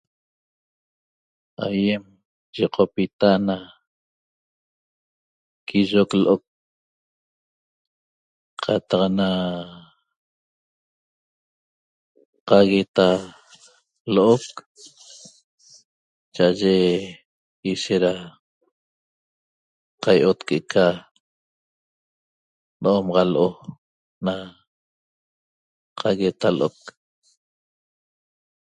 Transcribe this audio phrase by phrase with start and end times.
[1.65, 2.03] Aýem
[2.55, 3.29] yiqopita
[5.67, 6.43] quiyoc l'oc
[8.63, 9.29] qataq na
[12.47, 13.07] qagueta
[14.13, 14.43] l'oc
[16.35, 16.75] cha'aye
[17.71, 18.13] ishet da
[20.03, 20.85] qai'ot que'eca
[22.81, 23.47] n'omaxa l'o
[24.25, 24.33] na
[25.99, 26.77] qagueta l'oc